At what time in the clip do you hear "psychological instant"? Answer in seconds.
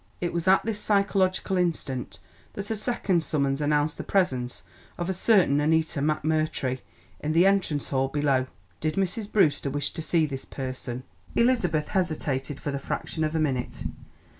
0.79-2.17